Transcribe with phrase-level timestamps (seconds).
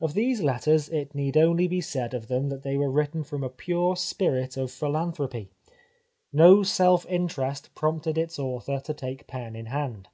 [0.00, 3.44] Of these letters it need only be said of them that they were written from
[3.44, 5.50] a pure spirit of philanthropy.
[6.32, 10.08] No self interest prompted its author to take pen in hand.